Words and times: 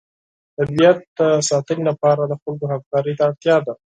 د 0.55 0.57
طبیعت 0.57 0.99
د 1.19 1.21
ساتنې 1.49 1.83
لپاره 1.89 2.21
د 2.25 2.33
خلکو 2.41 2.65
همکارۍ 2.73 3.13
ته 3.17 3.23
اړتیا 3.29 3.57
ده. 3.65 3.73